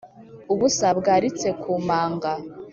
[0.53, 2.31] ubusa bwaritse ku manga,